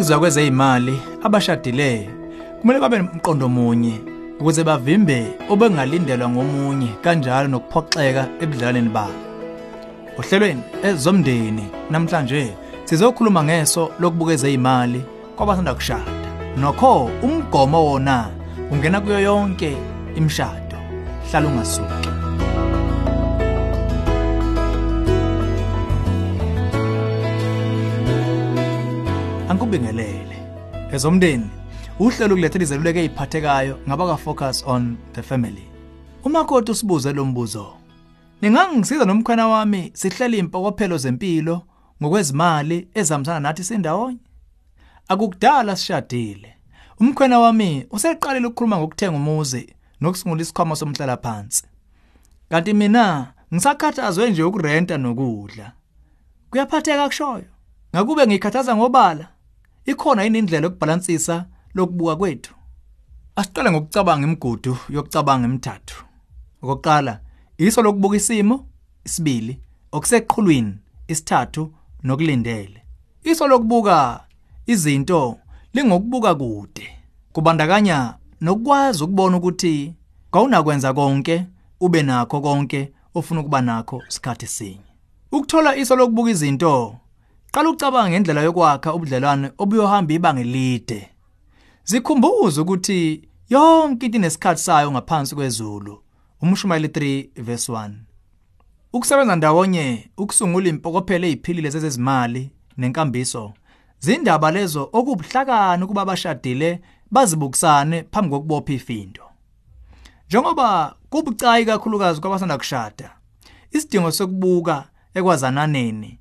Ngokuziwa 0.00 0.18
kwezeyimali 0.18 1.02
abashadileyo 1.22 2.10
kumele 2.60 2.80
babe 2.80 2.98
nomqondo 2.98 3.48
munye 3.48 4.00
ukuze 4.40 4.64
bavimbe 4.64 5.36
obengalindelwa 5.52 6.28
ngomunye 6.28 6.88
kanjalo 7.04 7.48
nokuphoxeka 7.48 8.22
ebudlaleni 8.40 8.88
babo. 8.88 9.20
Ohlelweni 10.18 10.62
ezomndeni 10.82 11.64
namhlanje 11.90 12.56
sizokhuluma 12.84 13.44
ngeso 13.44 13.92
lokubukeza 14.00 14.48
izimali 14.48 15.04
kwabasanda 15.36 15.74
kushada. 15.74 16.12
Nokho 16.56 17.10
umgomo 17.22 17.84
wona 17.86 18.30
ungena 18.72 19.00
kuyo 19.00 19.20
yonke 19.20 19.76
imishado. 20.16 20.78
Hlala 21.28 21.48
ungasuki. 21.48 21.99
Angikubingelele. 29.70 30.36
Ezomndeni 30.92 31.50
uhlelo 31.98 32.34
kulethela 32.34 32.62
izeluleko 32.62 32.98
eziphathekayo 32.98 33.78
ngabaka 33.86 34.16
focus 34.16 34.64
on 34.66 34.96
the 35.12 35.22
family. 35.22 35.62
Umakoti 36.24 36.72
usibuze 36.72 37.12
lo 37.12 37.24
mbuzo. 37.24 37.76
Ningangisiza 38.42 39.04
nomkhwana 39.04 39.48
wami 39.48 39.90
sihlele 39.94 40.38
impokophelo 40.38 40.98
zempilo 40.98 41.62
ngokwezimali 42.02 42.88
ezamsana 42.94 43.40
nathi 43.40 43.64
sindawonye. 43.64 44.18
Akukudala 45.08 45.76
sishadile. 45.76 46.54
Umkhwana 47.00 47.38
wami 47.38 47.86
useqalile 47.90 48.46
ukukhuluma 48.46 48.78
ngokuthenga 48.78 49.16
umuzi 49.16 49.74
nokusungula 50.00 50.42
isikhwama 50.42 50.76
somhlala 50.76 51.16
phansi. 51.16 51.64
Kanti 52.48 52.72
mina 52.72 53.32
ngisakhathazwe 53.54 54.30
nje 54.30 54.42
ukurenta 54.42 54.98
nokudla. 54.98 55.72
Kuyaphatheka 56.50 57.06
kushoyo. 57.06 57.50
Ngakube 57.94 58.26
ngikhathaza 58.26 58.76
ngobala. 58.76 59.28
Ikhona 59.86 60.22
yini 60.22 60.38
indlela 60.38 60.66
yokubalansisa 60.66 61.46
lokubuka 61.74 62.16
kwethu? 62.16 62.54
Asiqale 63.36 63.70
ngokucabanga 63.70 64.26
imigudu 64.26 64.76
yokucabanga 64.88 65.44
emithathu. 65.48 66.04
Okokuqala, 66.62 67.20
iso 67.58 67.82
lokubuka 67.82 68.16
isimo, 68.16 68.66
isibili, 69.04 69.60
okuseqhulwini, 69.92 70.74
isithathu 71.08 71.74
nokulindele. 72.02 72.82
Iso 73.24 73.48
lokubuka 73.48 74.24
izinto 74.66 75.38
lingokubuka 75.74 76.34
kude. 76.34 76.88
Kubandakanya 77.32 78.14
nokwazi 78.40 79.04
ukubona 79.04 79.36
ukuthi 79.36 79.94
kawunakwenza 80.32 80.92
konke 80.94 81.46
ube 81.80 82.02
nakho 82.02 82.40
konke 82.40 82.92
ofuna 83.14 83.40
ukuba 83.40 83.60
nakho 83.60 84.02
isikhathi 84.08 84.46
sinye. 84.46 84.90
Ukuthola 85.32 85.76
iso 85.76 85.96
lokubuka 85.96 86.30
izinto 86.30 86.96
Qala 87.52 87.70
ucabanga 87.70 88.10
ngendlela 88.10 88.42
yokwakha 88.42 88.94
ubudlelwane 88.94 89.50
obuyohamba 89.58 90.12
ibanga 90.14 90.40
elide. 90.40 91.10
Zikhumbuze 91.84 92.60
ukuthi 92.60 93.28
yonke 93.48 94.06
into 94.06 94.18
inesikhathi 94.18 94.62
sayo 94.62 94.90
ngaphansi 94.90 95.34
kwezulu. 95.34 96.02
Umshumayeli 96.42 96.88
3 96.88 97.42
verse 97.42 97.72
1. 97.72 97.90
Ukusebenza 98.92 99.36
ndawonye 99.36 100.10
ukusungula 100.16 100.68
impokophelo 100.68 101.26
eziphilile 101.26 101.70
zezezimali 101.70 102.50
nenkambiso 102.76 103.52
zindaba 103.98 104.50
lezo 104.50 104.90
okubuhlakani 104.92 105.86
kuba 105.86 106.02
abashadile 106.02 106.80
bazibukisane 107.10 108.04
phambi 108.12 108.30
kokubopha 108.30 108.72
ifindo. 108.72 109.22
Njengoba 110.26 110.96
kubucayi 111.10 111.66
kakhulukazi 111.66 112.20
kwabasanda 112.20 112.58
kushada, 112.58 113.10
isidingo 113.70 114.12
sokubuka 114.12 114.84
ekwazananeni 115.14 116.20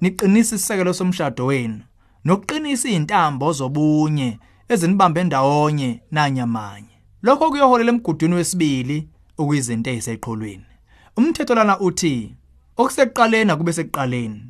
niqinisa 0.00 0.56
isisekelo 0.56 0.92
somshado 0.92 1.46
wenu. 1.46 1.80
Nokuqinisa 2.24 2.88
izintambo 2.88 3.52
zobunye 3.52 4.38
ezinibambe 4.68 5.24
ndawonye 5.24 6.00
nanyamanye. 6.10 6.96
Lokho 7.22 7.50
kuyoholela 7.50 7.92
emgudwini 7.92 8.34
wesibili 8.34 9.08
okuyizinto 9.38 9.90
eziseqhulwini 9.90 10.70
umthetho 11.16 11.54
lana 11.54 11.80
uthi 11.80 12.34
okusekuqaleni 12.76 13.50
akube 13.50 13.72
sekuqaleni. 13.72 14.42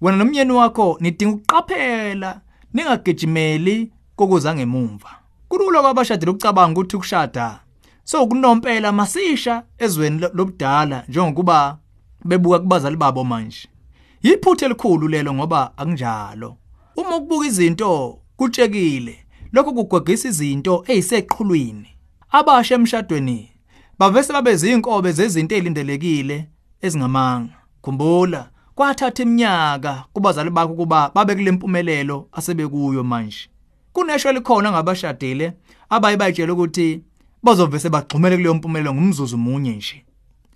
Wena 0.00 0.16
nomyeni 0.16 0.52
wakho 0.52 0.98
nidinga 1.00 1.34
ukuqaphela 1.34 2.40
ningagijimeli 2.74 3.92
kokuza 4.16 4.54
ngemumva 4.54 5.10
kulula 5.48 5.82
kwabashadile 5.82 6.30
ukucabanga 6.30 6.80
ukuthi 6.80 6.96
ukushada 6.96 7.60
so 8.04 8.26
kunompela 8.26 8.92
masisha 8.92 9.62
ezweni 9.78 10.18
lobudala 10.34 11.04
njengokuba 11.08 11.78
bebuka 12.24 12.58
kubazali 12.58 12.96
babo 12.96 13.24
manje. 13.24 13.68
Yiphuthe 14.22 14.64
elikhulu 14.64 15.08
lelo 15.08 15.34
ngoba 15.34 15.72
akunjalo. 15.76 16.56
Uma 16.96 17.16
ukubuka 17.16 17.46
izinto 17.46 18.18
kutshekile, 18.36 19.18
lokho 19.52 19.72
kugwegisa 19.72 20.28
izinto 20.28 20.84
eziseqhulwini. 20.86 21.88
Abasha 22.30 22.74
emshadweni 22.74 23.50
bavese 23.98 24.32
babe 24.32 24.56
zinkobe 24.56 25.12
zezinto 25.12 25.54
ezilindelekile 25.54 26.48
ezingamanga. 26.80 27.54
Khumbula, 27.82 28.50
kwathatha 28.74 29.22
iminyaka 29.22 30.04
kubazali 30.12 30.50
bakho 30.50 30.74
kuba 30.74 31.10
babe 31.14 31.34
kule 31.34 31.50
mpumelelo 31.50 32.28
asebekuyo 32.32 33.04
manje. 33.04 33.48
Kunesho 33.92 34.30
elikhona 34.30 34.70
ngabashadile 34.72 35.52
abaye 35.90 36.16
bayitshela 36.16 36.52
ukuthi 36.52 37.02
bazovese 37.42 37.88
bagxumele 37.88 38.36
kuleyo 38.36 38.54
mpumelelo 38.54 38.94
ngumzuzu 38.94 39.38
munye 39.38 39.76
nje. 39.76 40.04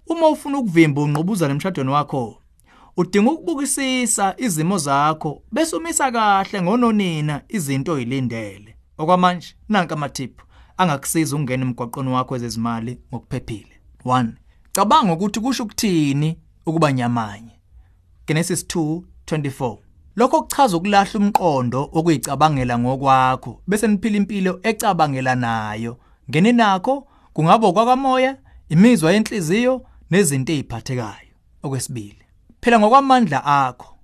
Uma 0.06 0.28
ufuna 0.28 0.58
ukuvimba 0.58 1.02
unqubuzana 1.02 1.54
emshadweni 1.54 1.90
wakho, 1.90 2.38
udinga 2.96 3.30
ukubukisisa 3.30 4.34
izimo 4.38 4.78
zakho 4.78 5.42
bese 5.52 5.76
umisa 5.76 6.12
kahle 6.12 6.62
ngononina 6.62 7.42
izinto 7.48 7.92
oyilindele 7.92 8.76
okwamanje 8.98 9.54
nanka 9.68 9.94
amathiphu 9.94 10.46
angakusiza 10.76 11.36
ungena 11.36 11.64
emgwaqweni 11.64 12.10
wakho 12.10 12.34
wezezimali 12.34 13.00
ngokuphephile. 13.10 13.74
1 14.04 14.26
cabanga 14.72 15.12
ukuthi 15.12 15.40
kusho 15.40 15.62
ukuthini 15.64 16.38
ukuba 16.66 16.92
nyamanye. 16.92 17.60
Genesis 18.26 18.64
2:24 18.64 19.76
Lokho 20.16 20.42
kuchaza 20.42 20.76
ukulahla 20.76 21.20
umqondo 21.20 21.90
okuyicabangela 21.92 22.78
ngokwakho 22.78 23.60
bese 23.66 23.88
niphila 23.88 24.16
impilo 24.16 24.60
ecabangela 24.62 25.34
nayo. 25.34 25.98
Ngene 26.30 26.52
nakho 26.52 27.06
kungaba 27.32 27.72
kwakamoya 27.72 28.36
imizwa 28.68 29.12
yenhliziyo 29.12 29.86
nezinto 30.10 30.52
eziphathekayo 30.52 31.34
okwesibili 31.62 32.25
phela 32.66 32.78
ngokwamandla 32.78 33.44
akho 33.44 33.96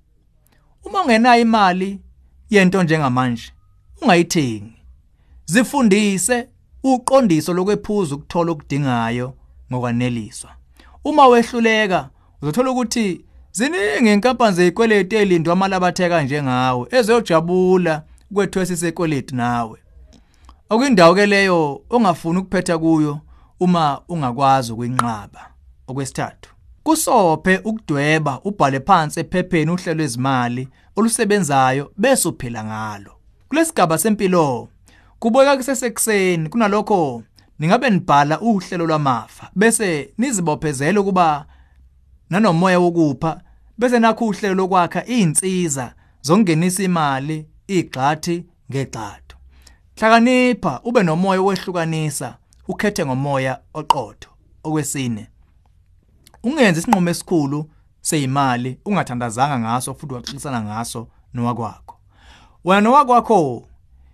uma 0.84 1.02
ungenayo 1.02 1.42
imali 1.42 2.00
yento 2.50 2.82
njengamanje 2.82 3.52
ungayithengi. 4.02 4.72
Zifundise 5.44 6.48
uqondiso 6.82 7.54
lokwephuza 7.54 8.14
ukuthola 8.14 8.52
okudingayo 8.52 9.34
ngokwaneliswa. 9.72 10.50
Uma 11.04 11.26
wehluleka 11.26 12.10
uzothola 12.42 12.70
ukuthi 12.70 13.24
ziningi 13.52 14.12
inkampani 14.12 14.56
zezikweleti 14.56 15.16
elindwa 15.16 15.52
amalabatheka 15.52 16.22
njengawe 16.22 16.86
ezojabula 16.90 18.02
kwethu 18.34 18.66
sisekweleti 18.66 19.34
nawe. 19.34 19.78
Okuyindawo 20.70 21.14
ke 21.14 21.26
leyo 21.26 21.82
ongafuni 21.90 22.38
ukuphetha 22.38 22.78
kuyo 22.78 23.20
uma 23.60 24.00
ungakwazi 24.08 24.72
ukuyinqaba. 24.72 25.50
Okwesithathu 25.86 26.52
kusophe 26.82 27.60
ukudweba 27.64 28.40
ubhale 28.44 28.80
phansi 28.80 29.20
ephepheni 29.20 29.70
uhlelo 29.70 29.94
lwezimali 29.94 30.68
olusebenzayo 30.96 31.92
bese 31.98 32.28
uphila 32.28 32.64
ngalo. 32.64 33.12
Kulesigaba 33.48 33.98
sempilo 33.98 34.68
kubeka 35.18 35.56
kusesekuseni 35.56 36.48
kunalokho 36.48 37.22
ningabe 37.58 37.90
nibhala 37.90 38.40
uhlelo 38.40 38.86
lwamafa 38.86 39.50
bese 39.56 40.14
nizibophezela 40.18 41.00
ukuba 41.00 41.46
nanomoya 42.30 42.80
wokupha 42.80 43.40
bese 43.78 43.98
nakho 43.98 44.26
uhlelo 44.26 44.54
lokwakha 44.54 45.06
izinsiza 45.06 45.94
zongenisa 46.22 46.82
imali 46.82 47.46
igxathi 47.68 48.44
ngegxatho 48.70 49.36
hlakanipha 49.96 50.80
ube 50.84 51.02
nomoya 51.02 51.42
wehlukanisa 51.42 52.36
ukhethe 52.68 53.06
ngomoya 53.06 53.60
oqotho. 53.74 54.28
Okwesine 54.64 55.26
ungenzi 56.42 56.80
isinqumo 56.80 57.10
esikhulu 57.10 57.70
seyimali 58.00 58.78
ungathandazanga 58.84 59.58
ngaso 59.58 59.94
futhi 59.94 60.14
waxoxisana 60.14 60.62
ngaso 60.62 61.08
nowakwakho. 61.34 61.96
Wena 62.64 62.80
nowakwakho 62.80 63.68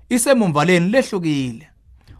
isemumvaleni 0.09 0.89
lehlukile. 0.91 1.69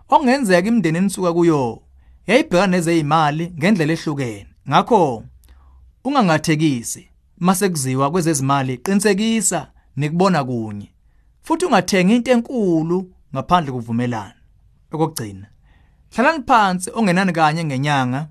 Okungenzeka 0.09 0.69
imndeni 0.69 0.99
enisuka 0.99 1.33
kuyo 1.33 1.83
yayibhekana 2.27 2.67
nezeyimali 2.67 3.53
ngendlela 3.59 3.93
ehlukene. 3.93 4.47
Ngakho 4.69 5.25
ungangathekisi 6.05 7.09
mase 7.39 7.69
kuziwa 7.69 8.11
kwezezimali 8.11 8.79
qinisekisa 8.79 9.71
nikubona 9.97 10.45
kunye. 10.45 10.93
Futhi 11.43 11.65
ungathenga 11.65 12.15
into 12.15 12.31
enkulu 12.33 13.13
ngaphandle 13.35 13.73
kuvumelana 13.73 14.35
okugcina 14.93 15.47
hlalani 16.15 16.45
phansi 16.47 16.91
ongenani 16.95 17.33
kanye 17.33 17.65
ngenyanga 17.65 18.29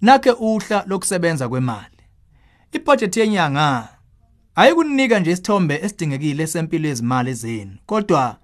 nakhe 0.00 0.30
uhla 0.30 0.84
lokusebenza 0.86 1.48
kwemali 1.48 2.00
ibudget 2.72 3.16
yenyanga 3.16 3.88
ayikunika 4.54 5.20
nje 5.20 5.30
isithombe 5.30 5.74
esidingekile 5.82 6.46
sempilo 6.46 6.88
yezimali 6.88 7.34
zenu 7.34 7.76
kodwa 7.86 8.36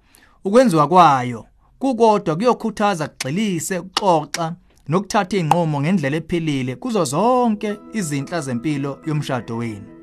ukwenziwa 0.45 0.87
kwayo 0.87 1.45
kukodwa 1.79 2.35
kuyokhuthaza 2.35 3.07
kugxilise 3.07 3.79
ukuxoxa 3.79 4.55
nokuthatha 4.87 5.37
inqomo 5.37 5.81
ngendlela 5.81 6.17
ephilile 6.17 6.75
kuzo 6.75 7.05
zonke 7.05 7.69
izinhla 7.93 8.41
zempilo 8.41 8.99
yomshado 9.05 9.57
wenu 9.57 9.97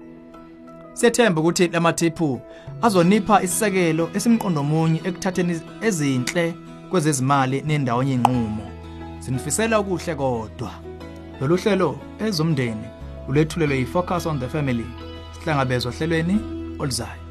Sethemba 0.95 1.41
ukuthi 1.41 1.69
lamathiphu 1.69 2.41
azonipha 2.83 3.43
isisekelo 3.43 4.11
esimqondo 4.17 4.61
omunye 4.61 5.01
ekuthatheni 5.09 5.55
ezinhle 5.87 6.45
kwezezimali 6.91 7.63
nendawo 7.67 8.03
yenqumo. 8.03 8.67
Sinifisela 9.23 9.81
ukuhle 9.81 10.15
kodwa. 10.15 10.94
Lolu 11.41 11.57
hlelo 11.57 11.99
ezomndeni 12.21 12.87
ulethulelwe 13.29 13.77
yifocus 13.79 14.27
on 14.27 14.41
the 14.41 14.49
family. 14.49 14.87
Sihlangabezwa 15.33 15.93
ohlelweni 15.93 16.37
oluzayo. 16.79 17.24